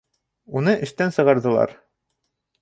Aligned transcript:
Уны 0.61 0.73
эштән 0.87 1.13
сығарҙылар 1.19 1.77